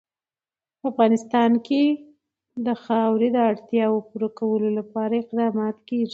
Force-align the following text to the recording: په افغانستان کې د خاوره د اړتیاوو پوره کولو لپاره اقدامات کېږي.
په 0.79 0.85
افغانستان 0.91 1.51
کې 1.67 1.83
د 2.65 2.67
خاوره 2.83 3.27
د 3.33 3.37
اړتیاوو 3.51 4.05
پوره 4.09 4.29
کولو 4.39 4.69
لپاره 4.79 5.13
اقدامات 5.17 5.77
کېږي. 5.89 6.09